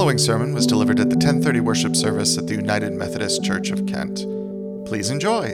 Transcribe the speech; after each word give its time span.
following 0.00 0.16
sermon 0.16 0.54
was 0.54 0.66
delivered 0.66 0.98
at 0.98 1.10
the 1.10 1.14
1030 1.14 1.60
worship 1.60 1.94
service 1.94 2.38
at 2.38 2.46
the 2.46 2.54
United 2.54 2.94
Methodist 2.94 3.44
Church 3.44 3.70
of 3.70 3.84
Kent. 3.84 4.24
Please 4.86 5.10
enjoy. 5.10 5.44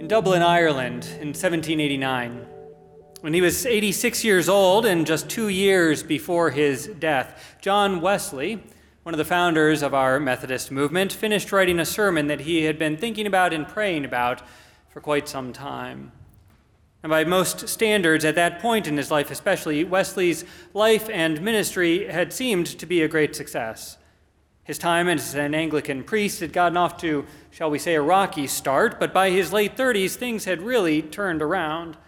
In 0.00 0.08
Dublin, 0.08 0.40
Ireland, 0.40 1.04
in 1.20 1.34
1789, 1.34 2.46
when 3.20 3.34
he 3.34 3.42
was 3.42 3.66
86 3.66 4.24
years 4.24 4.48
old 4.48 4.86
and 4.86 5.06
just 5.06 5.28
two 5.28 5.50
years 5.50 6.02
before 6.02 6.52
his 6.52 6.86
death, 6.86 7.58
John 7.60 8.00
Wesley, 8.00 8.64
one 9.02 9.12
of 9.12 9.18
the 9.18 9.26
founders 9.26 9.82
of 9.82 9.92
our 9.92 10.18
Methodist 10.18 10.70
movement, 10.70 11.12
finished 11.12 11.52
writing 11.52 11.78
a 11.78 11.84
sermon 11.84 12.28
that 12.28 12.40
he 12.40 12.64
had 12.64 12.78
been 12.78 12.96
thinking 12.96 13.26
about 13.26 13.52
and 13.52 13.68
praying 13.68 14.06
about 14.06 14.40
for 14.88 15.02
quite 15.02 15.28
some 15.28 15.52
time. 15.52 16.12
And 17.04 17.10
by 17.10 17.24
most 17.24 17.68
standards, 17.68 18.24
at 18.24 18.34
that 18.36 18.60
point 18.60 18.86
in 18.86 18.96
his 18.96 19.10
life 19.10 19.30
especially, 19.30 19.84
Wesley's 19.84 20.42
life 20.72 21.10
and 21.10 21.42
ministry 21.42 22.06
had 22.06 22.32
seemed 22.32 22.66
to 22.66 22.86
be 22.86 23.02
a 23.02 23.08
great 23.08 23.36
success. 23.36 23.98
His 24.62 24.78
time 24.78 25.06
as 25.08 25.34
an 25.34 25.54
Anglican 25.54 26.02
priest 26.02 26.40
had 26.40 26.54
gotten 26.54 26.78
off 26.78 26.96
to, 27.02 27.26
shall 27.50 27.70
we 27.70 27.78
say, 27.78 27.94
a 27.94 28.00
rocky 28.00 28.46
start, 28.46 28.98
but 28.98 29.12
by 29.12 29.28
his 29.28 29.52
late 29.52 29.76
30s, 29.76 30.14
things 30.14 30.46
had 30.46 30.62
really 30.62 31.02
turned 31.02 31.42
around. 31.42 31.98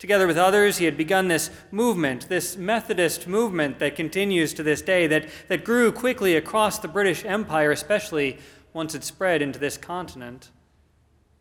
Together 0.00 0.26
with 0.26 0.36
others, 0.36 0.78
he 0.78 0.84
had 0.84 0.96
begun 0.96 1.28
this 1.28 1.48
movement, 1.70 2.28
this 2.28 2.56
Methodist 2.56 3.28
movement 3.28 3.78
that 3.78 3.94
continues 3.94 4.52
to 4.54 4.64
this 4.64 4.82
day, 4.82 5.06
that, 5.06 5.28
that 5.46 5.64
grew 5.64 5.92
quickly 5.92 6.34
across 6.34 6.80
the 6.80 6.88
British 6.88 7.24
Empire, 7.24 7.70
especially 7.70 8.38
once 8.72 8.96
it 8.96 9.04
spread 9.04 9.40
into 9.40 9.60
this 9.60 9.76
continent. 9.76 10.50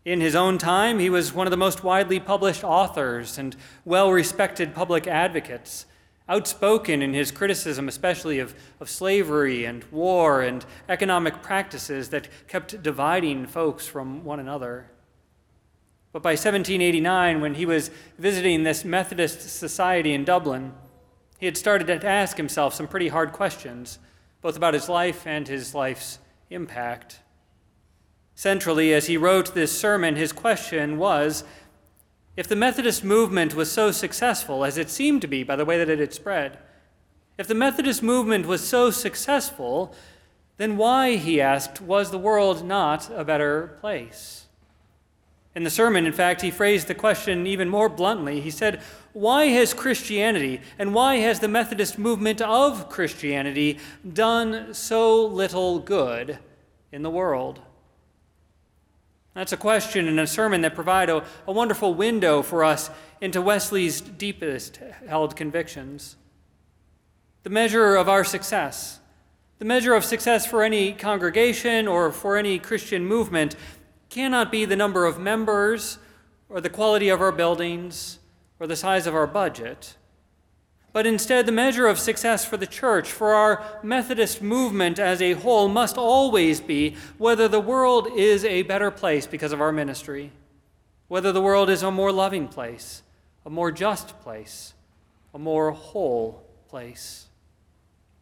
In 0.06 0.20
his 0.20 0.36
own 0.36 0.58
time, 0.58 1.00
he 1.00 1.10
was 1.10 1.34
one 1.34 1.48
of 1.48 1.52
the 1.52 1.58
most 1.58 1.84
widely 1.84 2.20
published 2.20 2.64
authors 2.64 3.38
and 3.38 3.56
well 3.86 4.12
respected 4.12 4.76
public 4.76 5.08
advocates, 5.08 5.86
outspoken 6.28 7.02
in 7.02 7.14
his 7.14 7.32
criticism, 7.32 7.88
especially 7.88 8.40
of, 8.40 8.54
of 8.82 8.90
slavery 8.90 9.64
and 9.64 9.86
war 9.92 10.42
and 10.42 10.66
economic 10.90 11.42
practices 11.42 12.10
that 12.10 12.28
kept 12.50 12.84
dividing 12.84 13.48
folks 13.48 13.88
from 13.88 14.26
one 14.26 14.42
another. 14.42 14.88
But 16.12 16.22
by 16.22 16.32
1789, 16.32 17.40
when 17.40 17.56
he 17.56 17.66
was 17.66 17.90
visiting 18.20 18.64
this 18.64 18.84
Methodist 18.84 19.42
society 19.58 20.14
in 20.14 20.26
Dublin, 20.26 20.74
he 21.40 21.46
had 21.46 21.58
started 21.58 21.88
to 21.88 22.06
ask 22.08 22.36
himself 22.36 22.74
some 22.74 22.88
pretty 22.88 23.08
hard 23.08 23.32
questions, 23.32 24.00
both 24.42 24.58
about 24.58 24.74
his 24.74 24.90
life 24.90 25.26
and 25.26 25.48
his 25.48 25.74
life's 25.74 26.20
impact. 26.50 27.20
Centrally, 28.36 28.94
as 28.94 29.08
he 29.08 29.18
wrote 29.18 29.54
this 29.54 29.78
sermon, 29.78 30.16
his 30.16 30.32
question 30.32 30.98
was 30.98 31.44
if 32.36 32.48
the 32.48 32.56
Methodist 32.56 33.04
movement 33.04 33.54
was 33.54 33.72
so 33.72 33.92
successful, 33.92 34.66
as 34.66 34.78
it 34.78 34.90
seemed 34.90 35.22
to 35.22 35.28
be 35.28 35.44
by 35.44 35.56
the 35.56 35.66
way 35.66 35.78
that 35.78 35.90
it 35.90 36.00
had 36.00 36.14
spread, 36.14 36.58
if 37.38 37.48
the 37.48 37.56
Methodist 37.56 38.02
movement 38.02 38.46
was 38.46 38.68
so 38.68 38.90
successful, 38.90 39.96
then 40.58 40.78
why, 40.78 41.16
he 41.16 41.42
asked, 41.42 41.82
was 41.82 42.12
the 42.12 42.18
world 42.18 42.66
not 42.66 43.10
a 43.16 43.24
better 43.24 43.78
place? 43.82 44.46
In 45.56 45.64
the 45.64 45.70
sermon, 45.70 46.08
in 46.08 46.14
fact, 46.14 46.42
he 46.42 46.50
phrased 46.50 46.88
the 46.88 46.96
question 46.96 47.46
even 47.46 47.70
more 47.70 47.90
bluntly. 47.90 48.42
He 48.42 48.50
said, 48.50 48.82
Why 49.14 49.46
has 49.46 49.74
Christianity 49.74 50.62
and 50.80 50.96
why 50.96 51.18
has 51.18 51.40
the 51.40 51.48
Methodist 51.48 52.00
movement 52.00 52.42
of 52.42 52.90
Christianity 52.90 53.78
done 54.12 54.74
so 54.74 55.24
little 55.24 55.78
good 55.78 56.40
in 56.92 57.04
the 57.04 57.12
world? 57.12 57.60
That's 59.34 59.52
a 59.52 59.58
question 59.58 60.08
and 60.08 60.20
a 60.20 60.28
sermon 60.28 60.62
that 60.62 60.76
provide 60.76 61.10
a, 61.10 61.24
a 61.48 61.52
wonderful 61.52 61.94
window 61.94 62.42
for 62.44 62.64
us 62.64 62.90
into 63.20 63.42
Wesley's 63.42 64.00
deepest 64.00 64.80
held 65.08 65.36
convictions. 65.36 66.18
The 67.42 67.50
measure 67.50 67.96
of 67.96 68.08
our 68.08 68.24
success, 68.24 69.00
the 69.58 69.66
measure 69.66 69.96
of 69.96 70.06
success 70.06 70.46
for 70.46 70.64
any 70.64 70.94
congregation 70.94 71.88
or 71.88 72.12
for 72.12 72.38
any 72.38 72.60
Christian 72.60 73.06
movement, 73.06 73.56
cannot 74.10 74.52
be 74.52 74.66
the 74.66 74.76
number 74.76 75.06
of 75.06 75.20
members 75.20 75.98
or 76.48 76.62
the 76.62 76.70
quality 76.70 77.10
of 77.10 77.20
our 77.20 77.32
buildings 77.32 78.20
or 78.60 78.68
the 78.68 78.76
size 78.76 79.08
of 79.08 79.16
our 79.16 79.28
budget 79.28 79.96
but 80.94 81.08
instead, 81.08 81.48
the 81.48 81.52
measure 81.52 81.88
of 81.88 81.98
success 81.98 82.46
for 82.46 82.56
the 82.56 82.68
church, 82.68 83.12
for 83.12 83.34
our 83.34 83.64
Methodist 83.82 84.44
movement 84.44 85.00
as 85.00 85.24
a 85.24 85.34
whole, 85.34 85.68
must 85.68 85.98
always 85.98 86.62
be 86.62 86.96
whether 87.18 87.48
the 87.48 87.60
world 87.60 88.08
is 88.16 88.46
a 88.46 88.62
better 88.62 88.92
place 88.92 89.26
because 89.26 89.52
of 89.52 89.60
our 89.60 89.72
ministry, 89.72 90.32
whether 91.08 91.32
the 91.32 91.42
world 91.42 91.68
is 91.72 91.82
a 91.82 91.90
more 91.90 92.12
loving 92.12 92.48
place, 92.48 93.02
a 93.44 93.50
more 93.50 93.72
just 93.72 94.20
place, 94.22 94.76
a 95.34 95.40
more 95.40 95.72
whole 95.72 96.44
place. 96.70 97.26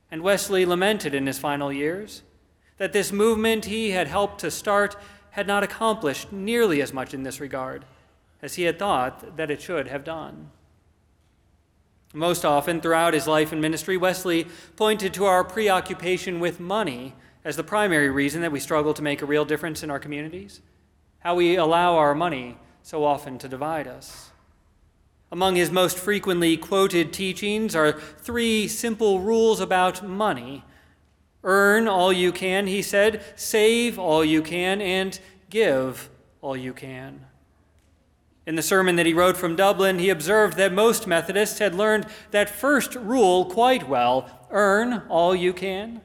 And 0.10 0.22
Wesley 0.22 0.66
lamented 0.66 1.14
in 1.14 1.28
his 1.28 1.40
final 1.40 1.74
years 1.74 2.24
that 2.78 2.94
this 2.94 3.12
movement 3.12 3.66
he 3.66 3.92
had 3.92 4.08
helped 4.08 4.40
to 4.40 4.50
start 4.50 4.96
had 5.32 5.46
not 5.46 5.64
accomplished 5.64 6.32
nearly 6.32 6.82
as 6.82 6.94
much 6.94 7.14
in 7.14 7.24
this 7.24 7.42
regard 7.42 7.84
as 8.42 8.56
he 8.56 8.64
had 8.64 8.80
thought 8.80 9.36
that 9.36 9.52
it 9.52 9.62
should 9.62 9.88
have 9.90 10.06
done. 10.06 10.52
Most 12.14 12.44
often 12.44 12.82
throughout 12.82 13.14
his 13.14 13.28
life 13.28 13.52
and 13.52 13.62
ministry, 13.62 13.96
Wesley 13.98 14.48
pointed 14.76 15.14
to 15.14 15.26
our 15.26 15.44
preoccupation 15.44 16.40
with 16.40 16.60
money 16.60 17.14
as 17.46 17.56
the 17.56 17.64
primary 17.64 18.10
reason 18.10 18.42
that 18.42 18.52
we 18.52 18.60
struggle 18.60 18.94
to 18.94 19.02
make 19.02 19.22
a 19.22 19.26
real 19.26 19.46
difference 19.46 19.82
in 19.82 19.90
our 19.90 20.00
communities, 20.00 20.62
how 21.20 21.36
we 21.36 21.56
allow 21.56 21.96
our 21.96 22.14
money 22.14 22.58
so 22.84 23.06
often 23.06 23.38
to 23.40 23.48
divide 23.48 23.88
us. 23.88 24.32
Among 25.32 25.56
his 25.56 25.72
most 25.72 25.98
frequently 25.98 26.58
quoted 26.58 27.14
teachings 27.14 27.76
are 27.76 27.94
three 27.94 28.68
simple 28.68 29.22
rules 29.22 29.60
about 29.62 30.06
money 30.06 30.64
earn 31.44 31.88
all 31.88 32.14
you 32.14 32.32
can, 32.32 32.68
he 32.68 32.82
said, 32.82 33.24
save 33.36 33.98
all 33.98 34.24
you 34.24 34.42
can, 34.42 34.82
and 34.82 35.20
give 35.50 36.10
all 36.42 36.56
you 36.56 36.74
can. 36.74 37.26
In 38.46 38.56
the 38.56 38.62
sermon 38.64 38.96
that 38.96 39.06
he 39.06 39.14
wrote 39.14 39.38
from 39.38 39.56
Dublin, 39.56 40.00
he 40.00 40.10
observed 40.10 40.58
that 40.58 40.74
most 40.74 41.06
Methodists 41.06 41.60
had 41.60 41.76
learned 41.76 42.08
that 42.32 42.50
first 42.50 42.96
rule 42.96 43.46
quite 43.46 43.88
well 43.88 44.48
earn 44.50 45.04
all 45.10 45.36
you 45.36 45.54
can. 45.54 46.02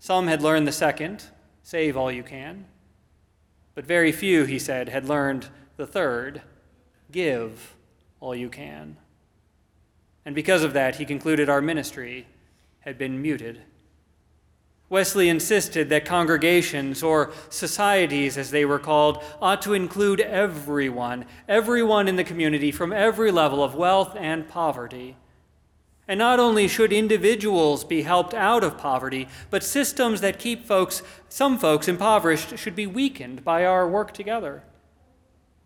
Some 0.00 0.26
had 0.26 0.42
learned 0.42 0.66
the 0.66 0.72
second 0.72 1.24
save 1.62 1.96
all 1.96 2.10
you 2.10 2.22
can. 2.22 2.64
But 3.74 3.86
very 3.86 4.10
few, 4.10 4.44
he 4.44 4.58
said, 4.58 4.88
had 4.88 5.08
learned 5.08 5.48
the 5.76 5.86
third 5.86 6.42
give 7.12 7.76
all 8.20 8.34
you 8.34 8.48
can. 8.48 8.96
And 10.24 10.34
because 10.34 10.64
of 10.64 10.72
that, 10.72 10.96
he 10.96 11.04
concluded 11.04 11.48
our 11.48 11.62
ministry 11.62 12.26
had 12.80 12.98
been 12.98 13.22
muted. 13.22 13.62
Wesley 14.90 15.28
insisted 15.28 15.90
that 15.90 16.06
congregations, 16.06 17.02
or 17.02 17.30
societies 17.50 18.38
as 18.38 18.50
they 18.50 18.64
were 18.64 18.78
called, 18.78 19.22
ought 19.40 19.60
to 19.62 19.74
include 19.74 20.20
everyone, 20.20 21.26
everyone 21.46 22.08
in 22.08 22.16
the 22.16 22.24
community 22.24 22.72
from 22.72 22.92
every 22.92 23.30
level 23.30 23.62
of 23.62 23.74
wealth 23.74 24.16
and 24.18 24.48
poverty. 24.48 25.16
And 26.06 26.18
not 26.18 26.40
only 26.40 26.68
should 26.68 26.90
individuals 26.90 27.84
be 27.84 28.00
helped 28.00 28.32
out 28.32 28.64
of 28.64 28.78
poverty, 28.78 29.28
but 29.50 29.62
systems 29.62 30.22
that 30.22 30.38
keep 30.38 30.64
folks, 30.64 31.02
some 31.28 31.58
folks 31.58 31.86
impoverished, 31.86 32.56
should 32.56 32.74
be 32.74 32.86
weakened 32.86 33.44
by 33.44 33.66
our 33.66 33.86
work 33.86 34.14
together. 34.14 34.62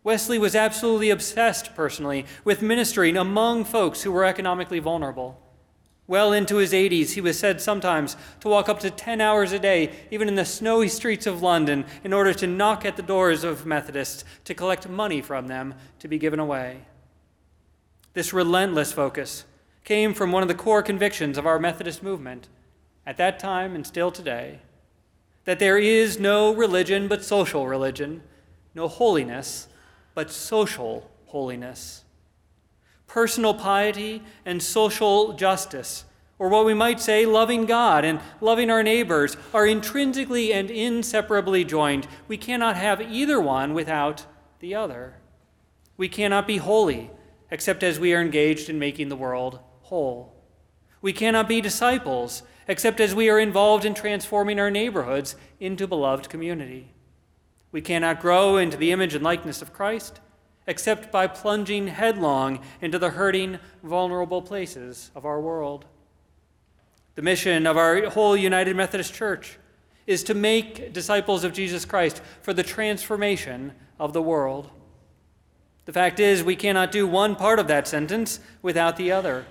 Wesley 0.03 0.41
was 0.41 0.57
absolutely 0.57 1.11
obsessed 1.11 1.77
personally 1.77 2.27
with 2.43 2.61
ministering 2.61 3.17
among 3.17 3.65
folks 3.65 4.03
who 4.03 4.11
were 4.11 4.25
economically 4.25 4.81
vulnerable. 4.81 5.41
Well 6.07 6.33
into 6.33 6.57
his 6.57 6.73
80s, 6.73 7.13
he 7.13 7.21
was 7.21 7.39
said 7.39 7.61
sometimes 7.61 8.17
to 8.41 8.49
walk 8.49 8.69
up 8.69 8.81
to 8.81 8.91
10 8.91 9.21
hours 9.21 9.53
a 9.53 9.59
day, 9.59 9.93
even 10.11 10.29
in 10.29 10.35
the 10.35 10.45
snowy 10.45 10.89
streets 10.89 11.27
of 11.27 11.43
London, 11.43 11.85
in 12.03 12.13
order 12.13 12.35
to 12.35 12.47
knock 12.47 12.85
at 12.85 12.97
the 12.97 13.03
doors 13.03 13.45
of 13.45 13.65
Methodists 13.65 14.25
to 14.45 14.55
collect 14.55 14.89
money 14.89 15.23
from 15.23 15.47
them 15.47 15.75
to 16.01 16.09
be 16.09 16.19
given 16.19 16.41
away. 16.41 16.83
This 18.15 18.33
relentless 18.33 18.93
focus 18.93 19.45
came 19.85 20.13
from 20.13 20.33
one 20.33 20.43
of 20.43 20.49
the 20.49 20.55
core 20.55 20.83
convictions 20.83 21.39
of 21.39 21.47
our 21.47 21.59
Methodist 21.59 22.03
movement 22.03 22.49
at 23.07 23.17
that 23.17 23.39
time 23.39 23.75
and 23.75 23.87
still 23.87 24.11
today 24.11 24.61
that 25.45 25.59
there 25.59 25.79
is 25.79 26.21
no 26.21 26.55
religion 26.55 27.09
but 27.09 27.25
social 27.25 27.67
religion, 27.67 28.23
no 28.75 28.87
holiness 28.87 29.69
but 30.15 30.31
social 30.31 31.11
holiness 31.27 32.05
personal 33.13 33.53
piety 33.53 34.23
and 34.47 34.63
social 34.63 35.35
justice, 35.35 36.07
or 36.39 36.49
what 36.49 36.65
we 36.65 36.73
might 36.73 36.99
say, 36.99 37.27
loving 37.27 37.67
God 37.67 38.07
and 38.07 38.19
loving 38.41 38.71
our 38.71 38.83
neighbors, 38.83 39.37
are 39.53 39.67
intrinsically 39.67 40.51
and 40.51 40.71
inseparably 40.71 41.63
joined. 41.63 42.07
We 42.27 42.39
cannot 42.39 42.77
have 42.77 43.03
either 43.03 43.39
one 43.39 43.75
without 43.75 44.25
the 44.61 44.75
other. 44.75 45.17
We 45.99 46.09
cannot 46.09 46.47
be 46.47 46.57
holy 46.57 47.11
except 47.51 47.83
as 47.83 48.01
we 48.01 48.15
are 48.15 48.23
engaged 48.23 48.71
in 48.71 48.79
making 48.79 49.11
the 49.11 49.17
world 49.17 49.61
whole. 49.83 50.35
We 51.03 51.13
cannot 51.13 51.49
be 51.49 51.61
disciples 51.61 52.43
except 52.67 52.99
as 52.99 53.15
we 53.15 53.29
are 53.29 53.39
involved 53.39 53.85
in 53.85 53.93
transforming 53.93 54.59
our 54.59 54.71
neighborhoods 54.71 55.37
into 55.61 55.87
beloved 55.87 56.31
community. 56.31 56.95
We 57.73 57.83
cannot 57.83 58.23
grow 58.23 58.57
into 58.57 58.79
the 58.79 58.91
image 58.91 59.15
and 59.15 59.23
likeness 59.23 59.61
of 59.61 59.75
Christ 59.75 60.19
except 60.67 61.11
by 61.11 61.27
plunging 61.27 61.89
headlong 61.89 62.61
into 62.81 62.99
the 62.99 63.11
hurting, 63.11 63.59
vulnerable 63.83 64.43
places 64.43 65.11
of 65.15 65.25
our 65.25 65.41
world. 65.41 65.85
The 67.15 67.23
mission 67.23 67.67
of 67.67 67.77
our 67.77 68.09
whole 68.11 68.37
United 68.37 68.77
Methodist 68.77 69.13
Church 69.13 69.59
is 70.07 70.25
to 70.25 70.35
make 70.35 70.93
disciples 70.93 71.45
of 71.45 71.53
Jesus 71.53 71.85
Christ 71.85 72.23
for 72.41 72.53
the 72.53 72.63
transformation 72.63 73.73
of 73.99 74.13
the 74.13 74.23
world. 74.23 74.71
The 75.85 75.93
fact 75.93 76.21
is, 76.21 76.43
we 76.43 76.57
cannot 76.57 76.93
do 76.93 77.07
one 77.07 77.37
part 77.37 77.59
of 77.59 77.69
that 77.69 77.89
sentence 77.89 78.41
without 78.63 78.97
the 78.97 79.13
other. 79.13 79.47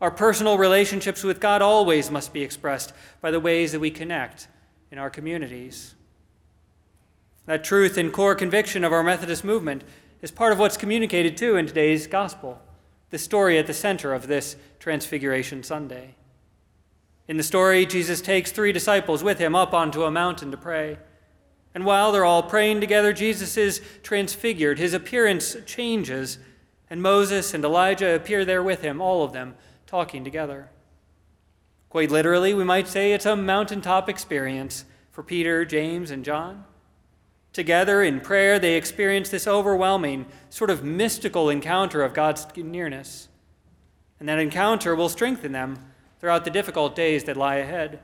Our 0.00 0.10
personal 0.10 0.58
relationships 0.58 1.22
with 1.22 1.40
God 1.40 1.62
always 1.62 2.10
must 2.10 2.32
be 2.32 2.42
expressed 2.42 2.92
by 3.20 3.30
the 3.30 3.40
ways 3.40 3.72
that 3.72 3.80
we 3.80 3.90
connect 3.90 4.48
in 4.90 4.98
our 4.98 5.10
communities. 5.10 5.94
That 7.46 7.64
truth 7.64 7.96
and 7.96 8.12
core 8.12 8.34
conviction 8.34 8.84
of 8.84 8.92
our 8.92 9.02
Methodist 9.02 9.44
movement 9.44 9.84
is 10.24 10.30
part 10.30 10.54
of 10.54 10.58
what's 10.58 10.78
communicated 10.78 11.36
too 11.36 11.56
in 11.56 11.66
today's 11.66 12.06
gospel, 12.06 12.58
the 13.10 13.18
story 13.18 13.58
at 13.58 13.66
the 13.66 13.74
center 13.74 14.14
of 14.14 14.26
this 14.26 14.56
Transfiguration 14.78 15.62
Sunday. 15.62 16.14
In 17.28 17.36
the 17.36 17.42
story, 17.42 17.84
Jesus 17.84 18.22
takes 18.22 18.50
three 18.50 18.72
disciples 18.72 19.22
with 19.22 19.38
him 19.38 19.54
up 19.54 19.74
onto 19.74 20.04
a 20.04 20.10
mountain 20.10 20.50
to 20.50 20.56
pray. 20.56 20.96
And 21.74 21.84
while 21.84 22.10
they're 22.10 22.24
all 22.24 22.42
praying 22.42 22.80
together, 22.80 23.12
Jesus 23.12 23.58
is 23.58 23.82
transfigured. 24.02 24.78
His 24.78 24.94
appearance 24.94 25.58
changes, 25.66 26.38
and 26.88 27.02
Moses 27.02 27.52
and 27.52 27.62
Elijah 27.62 28.14
appear 28.14 28.46
there 28.46 28.62
with 28.62 28.80
him, 28.80 29.02
all 29.02 29.24
of 29.24 29.34
them 29.34 29.54
talking 29.86 30.24
together. 30.24 30.70
Quite 31.90 32.10
literally, 32.10 32.54
we 32.54 32.64
might 32.64 32.88
say 32.88 33.12
it's 33.12 33.26
a 33.26 33.36
mountaintop 33.36 34.08
experience 34.08 34.86
for 35.10 35.22
Peter, 35.22 35.66
James, 35.66 36.10
and 36.10 36.24
John. 36.24 36.64
Together 37.54 38.02
in 38.02 38.20
prayer, 38.20 38.58
they 38.58 38.74
experience 38.74 39.30
this 39.30 39.46
overwhelming, 39.46 40.26
sort 40.50 40.70
of 40.70 40.82
mystical 40.82 41.48
encounter 41.48 42.02
of 42.02 42.12
God's 42.12 42.44
nearness. 42.56 43.28
And 44.18 44.28
that 44.28 44.40
encounter 44.40 44.96
will 44.96 45.08
strengthen 45.08 45.52
them 45.52 45.78
throughout 46.18 46.44
the 46.44 46.50
difficult 46.50 46.96
days 46.96 47.24
that 47.24 47.36
lie 47.36 47.56
ahead. 47.56 48.00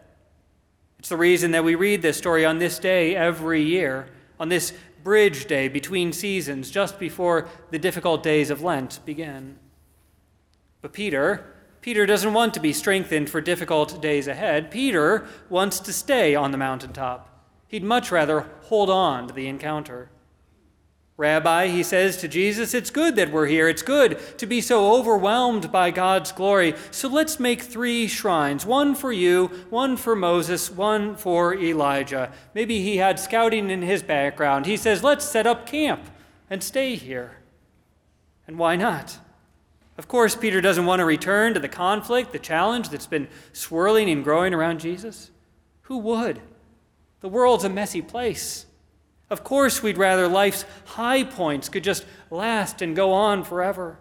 It's 1.00 1.08
the 1.08 1.17
reason 1.17 1.50
that 1.50 1.64
we 1.64 1.75
read 1.75 2.00
this 2.00 2.17
story 2.17 2.47
on 2.47 2.58
this 2.58 2.79
day 2.79 3.17
every 3.17 3.61
year, 3.61 4.06
on 4.38 4.50
this 4.50 4.73
bridge 5.02 5.47
day 5.47 5.67
between 5.67 6.12
seasons, 6.12 6.70
just 6.70 7.00
before 7.00 7.49
the 7.70 7.79
difficult 7.79 8.23
days 8.23 8.50
of 8.50 8.62
Lent 8.62 9.00
begin. 9.05 9.58
But 10.81 10.93
Peter, 10.93 11.56
Peter 11.81 12.06
doesn't 12.06 12.35
want 12.35 12.55
to 12.55 12.61
be 12.61 12.73
strengthened 12.73 13.29
for 13.29 13.41
difficult 13.41 14.00
days 14.00 14.29
ahead. 14.29 14.70
Peter 14.70 15.26
wants 15.49 15.81
to 15.81 15.93
stay 15.93 16.37
on 16.37 16.53
the 16.53 16.58
mountaintop. 16.58 17.30
He'd 17.70 17.84
much 17.84 18.11
rather 18.11 18.46
hold 18.62 18.90
on 18.90 19.28
to 19.28 19.32
the 19.32 19.46
encounter. 19.46 20.11
Rabbi, 21.17 21.69
he 21.69 21.84
says 21.84 22.17
to 22.17 22.26
Jesus, 22.26 22.75
it's 22.75 22.90
good 22.90 23.14
that 23.14 23.31
we're 23.31 23.46
here. 23.46 23.69
It's 23.69 23.82
good 23.82 24.19
to 24.38 24.46
be 24.46 24.61
so 24.61 24.93
overwhelmed 24.96 25.70
by 25.70 25.93
God's 25.93 26.32
glory. 26.32 26.75
So 26.90 27.06
let's 27.06 27.38
make 27.38 27.62
three 27.62 28.08
shrines 28.08 28.67
one 28.67 28.96
for 28.96 29.12
you, 29.12 29.52
one 29.70 29.96
for 29.96 30.17
Moses, 30.17 30.69
one 30.69 31.14
for 31.14 31.55
Elijah. 31.55 32.32
Maybe 32.55 32.82
he 32.82 32.96
had 32.96 33.20
scouting 33.20 33.70
in 33.70 33.82
his 33.82 34.02
background. 34.02 34.67
He 34.67 34.76
says, 34.76 35.05
let's 35.05 35.25
set 35.25 35.46
up 35.46 35.64
camp 35.64 36.02
and 36.49 36.64
stay 36.64 36.96
here. 36.96 37.37
And 38.49 38.58
why 38.58 38.75
not? 38.75 39.17
Of 39.96 40.08
course, 40.08 40.34
Peter 40.34 40.61
doesn't 40.61 40.87
want 40.87 40.99
to 40.99 41.05
return 41.05 41.55
to 41.55 41.61
the 41.61 41.69
conflict, 41.69 42.32
the 42.32 42.40
challenge 42.40 42.88
that's 42.88 43.06
been 43.06 43.28
swirling 43.52 44.11
and 44.11 44.25
growing 44.25 44.52
around 44.55 44.81
Jesus. 44.81 45.31
Who 45.82 45.99
would? 45.99 46.40
The 47.20 47.28
world's 47.28 47.64
a 47.64 47.69
messy 47.69 48.02
place. 48.02 48.67
Of 49.28 49.44
course, 49.44 49.82
we'd 49.82 49.99
rather 49.99 50.26
life's 50.26 50.64
high 50.87 51.22
points 51.22 51.69
could 51.69 51.84
just 51.84 52.05
last 52.31 52.82
and 52.82 52.96
go 52.96 53.12
on 53.12 53.44
forever. 53.44 53.99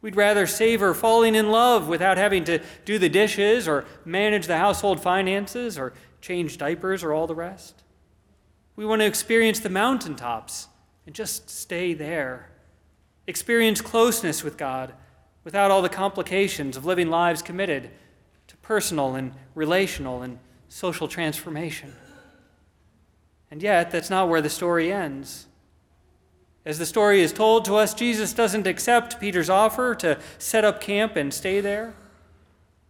We'd 0.00 0.16
rather 0.16 0.46
savor 0.46 0.94
falling 0.94 1.34
in 1.34 1.50
love 1.50 1.88
without 1.88 2.18
having 2.18 2.44
to 2.44 2.60
do 2.84 2.98
the 2.98 3.08
dishes 3.08 3.66
or 3.66 3.84
manage 4.04 4.46
the 4.46 4.58
household 4.58 5.00
finances 5.00 5.78
or 5.78 5.92
change 6.20 6.58
diapers 6.58 7.02
or 7.02 7.12
all 7.12 7.26
the 7.26 7.34
rest. 7.34 7.82
We 8.76 8.86
want 8.86 9.00
to 9.00 9.06
experience 9.06 9.58
the 9.58 9.70
mountaintops 9.70 10.68
and 11.06 11.14
just 11.14 11.50
stay 11.50 11.94
there. 11.94 12.50
Experience 13.26 13.80
closeness 13.80 14.44
with 14.44 14.56
God 14.56 14.92
without 15.42 15.70
all 15.70 15.82
the 15.82 15.88
complications 15.88 16.76
of 16.76 16.84
living 16.84 17.08
lives 17.08 17.42
committed 17.42 17.90
to 18.46 18.56
personal 18.58 19.14
and 19.14 19.32
relational 19.54 20.22
and 20.22 20.38
social 20.68 21.08
transformation. 21.08 21.94
And 23.50 23.62
yet, 23.62 23.90
that's 23.90 24.10
not 24.10 24.28
where 24.28 24.42
the 24.42 24.50
story 24.50 24.92
ends. 24.92 25.46
As 26.66 26.78
the 26.78 26.86
story 26.86 27.22
is 27.22 27.32
told 27.32 27.64
to 27.64 27.76
us, 27.76 27.94
Jesus 27.94 28.34
doesn't 28.34 28.66
accept 28.66 29.18
Peter's 29.18 29.48
offer 29.48 29.94
to 29.96 30.18
set 30.38 30.64
up 30.64 30.80
camp 30.80 31.16
and 31.16 31.32
stay 31.32 31.60
there. 31.60 31.94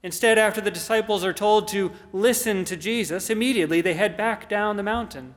Instead, 0.02 0.38
after 0.38 0.60
the 0.60 0.70
disciples 0.70 1.24
are 1.24 1.32
told 1.32 1.68
to 1.68 1.92
listen 2.12 2.64
to 2.64 2.76
Jesus, 2.76 3.30
immediately 3.30 3.80
they 3.80 3.94
head 3.94 4.16
back 4.16 4.48
down 4.48 4.76
the 4.76 4.82
mountain. 4.82 5.34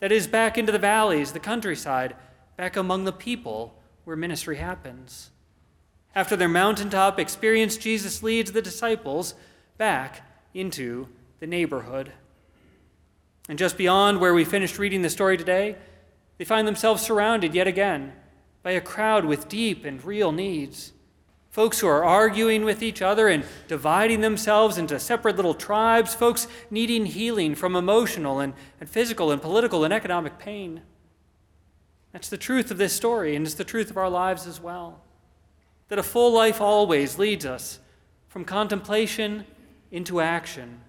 That 0.00 0.12
is, 0.12 0.26
back 0.26 0.56
into 0.56 0.72
the 0.72 0.78
valleys, 0.78 1.32
the 1.32 1.40
countryside, 1.40 2.14
back 2.56 2.76
among 2.76 3.04
the 3.04 3.12
people 3.12 3.74
where 4.04 4.16
ministry 4.16 4.56
happens. 4.56 5.30
After 6.14 6.36
their 6.36 6.48
mountaintop 6.48 7.18
experience, 7.18 7.76
Jesus 7.76 8.22
leads 8.22 8.52
the 8.52 8.62
disciples 8.62 9.34
back 9.78 10.22
into 10.52 11.08
the 11.40 11.46
neighborhood. 11.46 12.12
And 13.48 13.58
just 13.58 13.76
beyond 13.76 14.20
where 14.20 14.34
we 14.34 14.44
finished 14.44 14.78
reading 14.78 15.02
the 15.02 15.10
story 15.10 15.36
today, 15.36 15.76
they 16.38 16.44
find 16.44 16.66
themselves 16.66 17.02
surrounded 17.02 17.54
yet 17.54 17.66
again 17.66 18.12
by 18.62 18.72
a 18.72 18.80
crowd 18.80 19.24
with 19.24 19.48
deep 19.48 19.84
and 19.84 20.02
real 20.04 20.32
needs. 20.32 20.92
Folks 21.50 21.78
who 21.78 21.86
are 21.86 22.04
arguing 22.04 22.64
with 22.64 22.82
each 22.82 23.00
other 23.00 23.28
and 23.28 23.44
dividing 23.68 24.22
themselves 24.22 24.76
into 24.76 24.98
separate 24.98 25.36
little 25.36 25.54
tribes, 25.54 26.14
folks 26.14 26.48
needing 26.70 27.06
healing 27.06 27.54
from 27.54 27.76
emotional 27.76 28.40
and, 28.40 28.54
and 28.80 28.88
physical 28.88 29.30
and 29.30 29.40
political 29.40 29.84
and 29.84 29.94
economic 29.94 30.38
pain. 30.38 30.80
That's 32.12 32.28
the 32.28 32.38
truth 32.38 32.70
of 32.70 32.78
this 32.78 32.92
story, 32.92 33.36
and 33.36 33.46
it's 33.46 33.54
the 33.54 33.64
truth 33.64 33.90
of 33.90 33.96
our 33.96 34.10
lives 34.10 34.46
as 34.46 34.60
well. 34.60 35.00
That 35.88 35.98
a 35.98 36.02
full 36.02 36.32
life 36.32 36.60
always 36.60 37.18
leads 37.18 37.44
us 37.44 37.78
from 38.28 38.44
contemplation 38.44 39.44
into 39.92 40.20
action, 40.20 40.80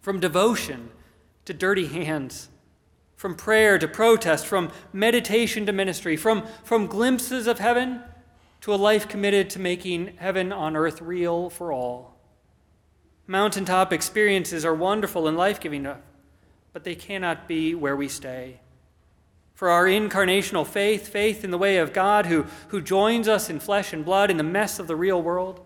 from 0.00 0.20
devotion 0.20 0.90
to 1.48 1.54
dirty 1.54 1.86
hands, 1.86 2.50
from 3.16 3.34
prayer 3.34 3.78
to 3.78 3.88
protest, 3.88 4.46
from 4.46 4.70
meditation 4.92 5.64
to 5.64 5.72
ministry, 5.72 6.14
from, 6.14 6.46
from 6.62 6.86
glimpses 6.86 7.46
of 7.46 7.58
heaven 7.58 8.02
to 8.60 8.74
a 8.74 8.76
life 8.76 9.08
committed 9.08 9.48
to 9.48 9.58
making 9.58 10.14
heaven 10.18 10.52
on 10.52 10.76
earth 10.76 11.00
real 11.00 11.48
for 11.48 11.72
all. 11.72 12.14
Mountaintop 13.26 13.94
experiences 13.94 14.62
are 14.62 14.74
wonderful 14.74 15.26
and 15.26 15.38
life 15.38 15.58
giving, 15.58 15.86
uh, 15.86 15.96
but 16.74 16.84
they 16.84 16.94
cannot 16.94 17.48
be 17.48 17.74
where 17.74 17.96
we 17.96 18.08
stay. 18.08 18.60
For 19.54 19.70
our 19.70 19.86
incarnational 19.86 20.66
faith, 20.66 21.08
faith 21.08 21.44
in 21.44 21.50
the 21.50 21.56
way 21.56 21.78
of 21.78 21.94
God 21.94 22.26
who, 22.26 22.44
who 22.68 22.82
joins 22.82 23.26
us 23.26 23.48
in 23.48 23.58
flesh 23.58 23.94
and 23.94 24.04
blood 24.04 24.30
in 24.30 24.36
the 24.36 24.42
mess 24.42 24.78
of 24.78 24.86
the 24.86 24.96
real 24.96 25.22
world, 25.22 25.64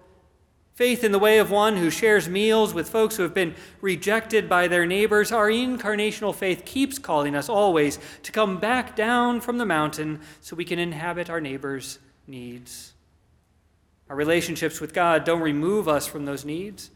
Faith 0.75 1.05
in 1.05 1.13
the 1.13 1.19
way 1.19 1.39
of 1.39 1.51
one 1.51 1.77
who 1.77 1.91
shares 1.91 2.29
meals 2.29 2.73
with 2.73 2.89
folks 2.89 3.17
who 3.17 3.23
have 3.23 3.35
been 3.35 3.55
rejected 3.83 4.49
by 4.49 4.67
their 4.67 4.87
neighbors. 4.87 5.31
Our 5.31 5.49
incarnational 5.49 6.35
faith 6.35 6.65
keeps 6.65 6.99
calling 6.99 7.35
us 7.35 7.51
always 7.51 7.99
to 8.23 8.33
come 8.33 8.59
back 8.59 8.97
down 8.97 9.43
from 9.43 9.59
the 9.59 9.67
mountain 9.67 10.21
so 10.41 10.57
we 10.57 10.65
can 10.65 10.79
inhabit 10.79 11.29
our 11.29 11.43
neighbors' 11.43 11.99
needs. 12.27 12.95
Our 14.09 14.17
relationships 14.17 14.81
with 14.81 14.95
God 14.95 15.25
don't 15.25 15.43
remove 15.43 15.89
us 15.89 16.07
from 16.07 16.25
those 16.25 16.45
needs, 16.45 16.91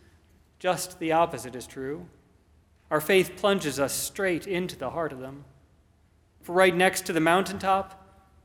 just 0.58 0.98
the 0.98 1.12
opposite 1.12 1.54
is 1.54 1.66
true. 1.66 2.06
Our 2.90 3.00
faith 3.00 3.32
plunges 3.36 3.78
us 3.78 3.92
straight 3.92 4.46
into 4.46 4.76
the 4.76 4.90
heart 4.90 5.12
of 5.12 5.20
them. 5.20 5.44
For 6.42 6.54
right 6.54 6.74
next 6.74 7.04
to 7.06 7.12
the 7.12 7.20
mountaintop, 7.20 8.02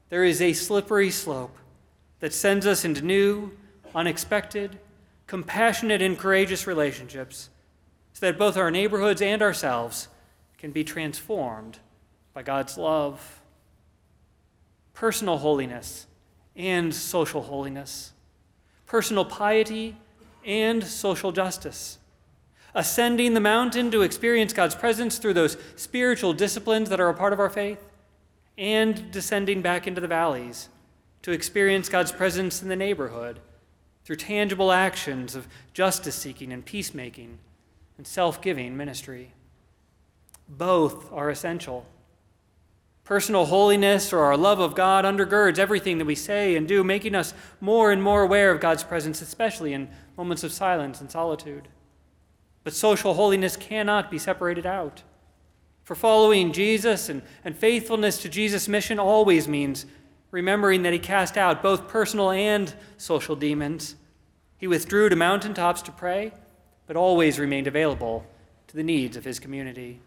there 0.09 0.23
is 0.25 0.41
a 0.41 0.53
slippery 0.53 1.11
slope 1.11 1.55
that 2.19 2.33
sends 2.33 2.65
us 2.65 2.83
into 2.83 3.01
new, 3.01 3.51
unexpected, 3.95 4.79
compassionate 5.31 6.01
and 6.01 6.19
courageous 6.19 6.67
relationships 6.67 7.49
so 8.11 8.25
that 8.25 8.37
both 8.37 8.57
our 8.57 8.69
neighborhoods 8.69 9.21
and 9.21 9.41
ourselves 9.41 10.09
can 10.57 10.71
be 10.71 10.83
transformed 10.83 11.79
by 12.33 12.43
God's 12.43 12.77
love. 12.77 13.39
Personal 14.93 15.37
holiness 15.37 16.05
and 16.53 16.93
social 16.93 17.43
holiness, 17.43 18.11
personal 18.85 19.23
piety 19.23 19.95
and 20.45 20.83
social 20.83 21.31
justice. 21.31 21.97
Ascending 22.75 23.33
the 23.33 23.39
mountain 23.39 23.89
to 23.91 24.01
experience 24.01 24.51
God's 24.51 24.75
presence 24.75 25.17
through 25.17 25.35
those 25.35 25.55
spiritual 25.77 26.33
disciplines 26.33 26.89
that 26.89 26.99
are 26.99 27.07
a 27.07 27.13
part 27.13 27.31
of 27.31 27.39
our 27.39 27.49
faith, 27.49 27.81
and 28.57 29.09
descending 29.11 29.61
back 29.61 29.87
into 29.87 30.01
the 30.01 30.09
valleys 30.09 30.67
to 31.21 31.31
experience 31.31 31.87
God's 31.87 32.11
presence 32.11 32.61
in 32.61 32.67
the 32.67 32.75
neighborhood 32.75 33.39
through 34.11 34.17
tangible 34.17 34.73
actions 34.73 35.35
of 35.35 35.47
justice 35.73 36.15
seeking 36.15 36.51
and 36.51 36.65
peacemaking 36.65 37.37
and 37.97 38.05
self 38.05 38.41
giving 38.41 38.75
ministry. 38.75 39.31
Both 40.49 41.09
are 41.13 41.29
essential. 41.29 41.85
Personal 43.05 43.45
holiness 43.45 44.11
or 44.11 44.19
our 44.19 44.35
love 44.35 44.59
of 44.59 44.75
God 44.75 45.05
undergirds 45.05 45.57
everything 45.57 45.97
that 45.97 46.03
we 46.03 46.15
say 46.15 46.57
and 46.57 46.67
do, 46.67 46.83
making 46.83 47.15
us 47.15 47.33
more 47.61 47.89
and 47.89 48.03
more 48.03 48.23
aware 48.23 48.51
of 48.51 48.59
God's 48.59 48.83
presence, 48.83 49.21
especially 49.21 49.71
in 49.71 49.87
moments 50.17 50.43
of 50.43 50.51
silence 50.51 50.99
and 50.99 51.09
solitude. 51.09 51.69
But 52.65 52.73
social 52.73 53.13
holiness 53.13 53.55
cannot 53.55 54.11
be 54.11 54.17
separated 54.17 54.65
out. 54.65 55.03
For 55.85 55.95
following 55.95 56.51
Jesus 56.51 57.07
and, 57.07 57.21
and 57.45 57.55
faithfulness 57.55 58.21
to 58.23 58.27
Jesus' 58.27 58.67
mission 58.67 58.99
always 58.99 59.47
means 59.47 59.85
remembering 60.31 60.83
that 60.83 60.91
he 60.91 60.99
cast 60.99 61.37
out 61.37 61.63
both 61.63 61.87
personal 61.87 62.29
and 62.29 62.73
social 62.97 63.37
demons. 63.37 63.95
He 64.61 64.67
withdrew 64.67 65.09
to 65.09 65.15
mountaintops 65.15 65.81
to 65.81 65.91
pray, 65.91 66.33
but 66.85 66.95
always 66.95 67.39
remained 67.39 67.65
available 67.65 68.27
to 68.67 68.75
the 68.75 68.83
needs 68.83 69.17
of 69.17 69.25
his 69.25 69.39
community. 69.39 70.01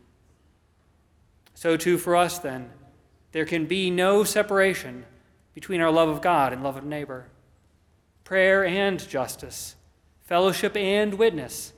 So, 1.54 1.76
too, 1.76 1.98
for 1.98 2.14
us, 2.14 2.38
then, 2.38 2.70
there 3.32 3.46
can 3.46 3.66
be 3.66 3.90
no 3.90 4.22
separation 4.22 5.06
between 5.54 5.80
our 5.80 5.90
love 5.90 6.08
of 6.08 6.22
God 6.22 6.52
and 6.52 6.62
love 6.62 6.76
of 6.76 6.84
neighbor. 6.84 7.26
Prayer 8.22 8.64
and 8.64 9.06
justice, 9.08 9.74
fellowship 10.22 10.76
and 10.76 11.14
witness, 11.14 11.72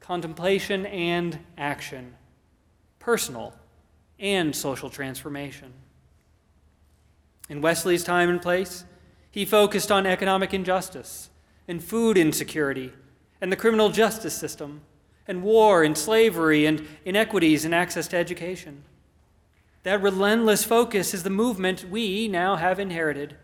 contemplation 0.00 0.86
and 0.86 1.40
action, 1.58 2.14
personal 3.00 3.54
and 4.18 4.56
social 4.56 4.88
transformation. 4.88 5.74
In 7.50 7.60
Wesley's 7.60 8.02
time 8.02 8.30
and 8.30 8.40
place, 8.40 8.86
he 9.30 9.44
focused 9.44 9.92
on 9.92 10.06
economic 10.06 10.54
injustice 10.54 11.28
and 11.66 11.82
food 11.82 12.16
insecurity 12.16 12.92
and 13.40 13.50
the 13.50 13.56
criminal 13.56 13.90
justice 13.90 14.34
system 14.34 14.82
and 15.26 15.42
war 15.42 15.82
and 15.82 15.96
slavery 15.96 16.66
and 16.66 16.86
inequities 17.04 17.64
in 17.64 17.72
access 17.72 18.08
to 18.08 18.16
education. 18.16 18.84
That 19.82 20.02
relentless 20.02 20.64
focus 20.64 21.14
is 21.14 21.22
the 21.22 21.30
movement 21.30 21.90
we 21.90 22.28
now 22.28 22.56
have 22.56 22.78
inherited. 22.78 23.36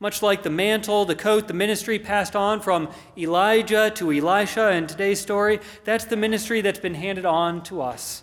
Much 0.00 0.22
like 0.22 0.42
the 0.42 0.50
mantle, 0.50 1.04
the 1.04 1.16
coat, 1.16 1.48
the 1.48 1.54
ministry 1.54 1.98
passed 1.98 2.36
on 2.36 2.60
from 2.60 2.88
Elijah 3.16 3.90
to 3.96 4.12
Elisha 4.12 4.70
in 4.70 4.86
today's 4.86 5.20
story, 5.20 5.60
that's 5.84 6.04
the 6.04 6.16
ministry 6.16 6.60
that's 6.60 6.78
been 6.78 6.94
handed 6.94 7.26
on 7.26 7.62
to 7.64 7.82
us. 7.82 8.22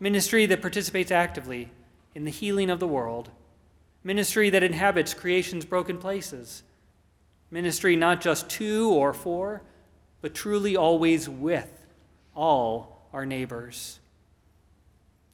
Ministry 0.00 0.46
that 0.46 0.62
participates 0.62 1.10
actively 1.10 1.70
in 2.14 2.24
the 2.24 2.30
healing 2.30 2.70
of 2.70 2.80
the 2.80 2.88
world. 2.88 3.30
Ministry 4.02 4.48
that 4.50 4.62
inhabits 4.62 5.14
creation's 5.14 5.64
broken 5.64 5.98
places. 5.98 6.62
Ministry 7.50 7.96
not 7.96 8.20
just 8.20 8.48
to 8.50 8.90
or 8.90 9.12
for, 9.12 9.62
but 10.20 10.34
truly 10.34 10.76
always 10.76 11.28
with 11.28 11.86
all 12.34 13.08
our 13.12 13.24
neighbors. 13.24 14.00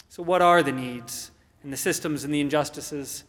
So, 0.09 0.23
what 0.23 0.43
are 0.43 0.63
the 0.63 0.73
needs 0.73 1.31
and 1.63 1.73
the 1.73 1.77
systems 1.77 2.25
and 2.25 2.35
the 2.35 2.41
injustices 2.41 3.25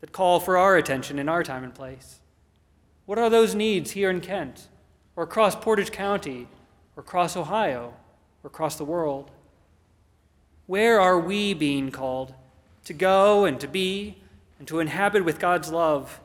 that 0.00 0.12
call 0.12 0.40
for 0.40 0.56
our 0.58 0.76
attention 0.76 1.18
in 1.18 1.28
our 1.28 1.42
time 1.42 1.64
and 1.64 1.74
place? 1.74 2.20
What 3.06 3.18
are 3.18 3.30
those 3.30 3.54
needs 3.54 3.92
here 3.92 4.10
in 4.10 4.20
Kent, 4.20 4.68
or 5.16 5.24
across 5.24 5.56
Portage 5.56 5.90
County, 5.90 6.46
or 6.94 7.00
across 7.00 7.36
Ohio, 7.36 7.94
or 8.44 8.48
across 8.48 8.76
the 8.76 8.84
world? 8.84 9.30
Where 10.66 11.00
are 11.00 11.18
we 11.18 11.54
being 11.54 11.90
called 11.90 12.34
to 12.84 12.92
go 12.92 13.46
and 13.46 13.58
to 13.60 13.66
be 13.66 14.18
and 14.58 14.68
to 14.68 14.80
inhabit 14.80 15.24
with 15.24 15.38
God's 15.38 15.72
love? 15.72 16.20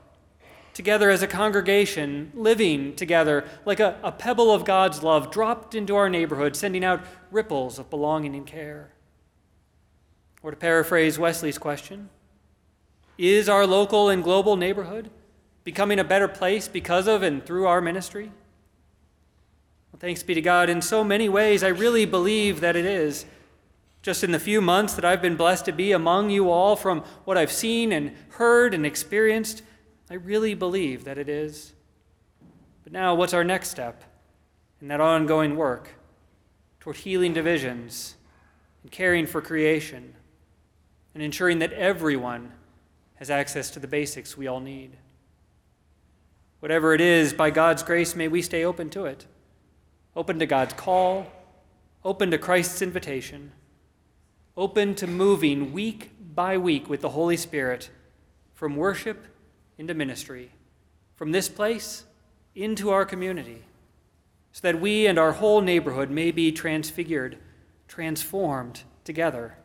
Together 0.74 1.12
as 1.12 1.22
a 1.22 1.28
congregation, 1.28 2.32
living 2.34 2.96
together 2.96 3.46
like 3.66 3.80
a, 3.80 4.00
a 4.04 4.12
pebble 4.12 4.52
of 4.52 4.66
God's 4.66 5.04
love 5.04 5.30
dropped 5.30 5.76
into 5.76 5.96
our 5.96 6.10
neighborhood, 6.10 6.56
sending 6.56 6.84
out 6.84 7.04
ripples 7.30 7.78
of 7.78 7.90
belonging 7.90 8.36
and 8.36 8.48
care. 8.48 8.92
Or 10.42 10.52
to 10.52 10.58
paraphrase 10.58 11.20
Wesley's 11.20 11.60
question, 11.60 12.10
is 13.18 13.48
our 13.48 13.68
local 13.68 14.10
and 14.10 14.24
global 14.24 14.56
neighborhood 14.56 15.12
becoming 15.64 16.00
a 16.00 16.04
better 16.04 16.28
place 16.28 16.68
because 16.68 17.08
of 17.08 17.22
and 17.22 17.46
through 17.46 17.68
our 17.68 17.80
ministry? 17.80 18.32
Well, 19.92 20.00
thanks 20.00 20.24
be 20.24 20.34
to 20.34 20.42
God. 20.42 20.70
In 20.70 20.82
so 20.82 21.04
many 21.04 21.30
ways, 21.30 21.64
I 21.64 21.68
really 21.68 22.06
believe 22.06 22.62
that 22.62 22.76
it 22.76 22.86
is. 22.86 23.26
Just 24.02 24.24
in 24.24 24.32
the 24.32 24.40
few 24.40 24.60
months 24.60 24.96
that 24.96 25.06
I've 25.06 25.22
been 25.22 25.38
blessed 25.38 25.66
to 25.66 25.72
be 25.72 25.92
among 25.92 26.32
you 26.32 26.50
all, 26.50 26.76
from 26.76 27.04
what 27.24 27.38
I've 27.38 27.52
seen 27.52 27.94
and 27.94 28.14
heard 28.32 28.74
and 28.74 28.86
experienced, 28.86 29.62
I 30.14 30.16
really 30.16 30.54
believe 30.54 31.04
that 31.04 31.18
it 31.18 31.28
is. 31.28 31.74
But 32.86 32.94
now, 32.94 33.16
what's 33.16 33.34
our 33.34 33.44
next 33.44 33.70
step 33.70 34.04
in 34.80 34.88
that 34.88 35.02
ongoing 35.02 35.58
work 35.58 35.90
toward 36.80 36.98
healing 36.98 37.34
divisions 37.34 38.16
and 38.84 38.92
caring 38.92 39.26
for 39.26 39.42
creation? 39.42 40.14
and 41.14 41.22
ensuring 41.22 41.60
that 41.60 41.74
everyone 41.74 42.52
has 43.16 43.30
access 43.30 43.70
to 43.72 43.80
the 43.80 43.88
basics 43.88 44.36
we 44.36 44.48
all 44.48 44.60
need. 44.60 44.98
Whatever 46.60 46.94
it 46.94 47.02
is, 47.02 47.34
by 47.34 47.50
God's 47.52 47.84
grace, 47.84 48.16
may 48.16 48.28
we 48.28 48.42
stay 48.42 48.64
open 48.64 48.90
to 48.92 49.06
it, 49.06 49.26
open 50.16 50.40
to 50.40 50.46
God's 50.46 50.74
call, 50.74 51.28
open 52.04 52.32
to 52.32 52.38
Christ's 52.38 52.82
invitation, 52.82 53.52
open 54.58 54.96
to 54.96 55.08
moving 55.08 55.74
week 55.74 56.12
by 56.34 56.58
week 56.58 56.90
with 56.90 57.02
the 57.02 57.10
Holy 57.10 57.38
Spirit 57.38 57.90
from 58.54 58.76
worship 58.76 59.28
into 59.78 59.94
ministry, 59.94 60.52
from 61.16 61.32
this 61.32 61.50
place 61.50 62.06
into 62.56 62.90
our 62.90 63.06
community, 63.06 63.64
so 64.52 64.62
that 64.62 64.80
we 64.80 65.08
and 65.08 65.18
our 65.18 65.34
whole 65.34 65.62
neighborhood 65.62 66.10
may 66.10 66.32
be 66.32 66.52
transfigured, 66.52 67.38
transformed 67.88 68.84
together 69.04 69.58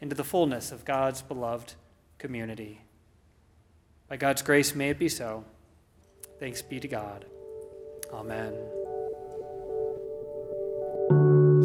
into 0.00 0.14
the 0.14 0.24
fullness 0.24 0.70
of 0.70 0.84
God's 0.84 1.22
beloved 1.22 1.74
community. 2.18 2.82
By 4.08 4.16
God's 4.16 4.42
grace, 4.42 4.74
may 4.74 4.90
it 4.90 4.98
be 4.98 5.08
so. 5.08 5.44
Thanks 6.38 6.62
be 6.62 6.80
to 6.80 6.88
God. 6.88 7.24
Amen. 8.12 8.54